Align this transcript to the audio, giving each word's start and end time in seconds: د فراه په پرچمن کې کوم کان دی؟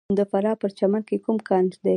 د 0.19 0.21
فراه 0.31 0.55
په 0.55 0.59
پرچمن 0.61 1.01
کې 1.07 1.15
کوم 1.23 1.37
کان 1.47 1.63
دی؟ 1.83 1.89